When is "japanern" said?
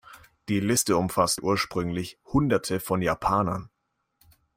3.03-3.69